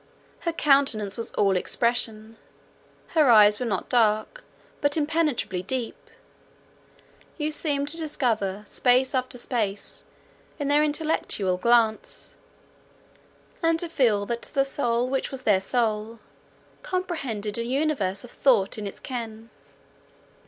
[0.39, 2.37] Her countenance was all expression;
[3.09, 4.43] her eyes were not dark,
[4.81, 6.09] but impenetrably deep;
[7.37, 10.03] you seemed to discover space after space
[10.57, 12.35] in their intellectual glance,
[13.61, 16.17] and to feel that the soul which was their soul,
[16.81, 19.51] comprehended an universe of thought in its ken.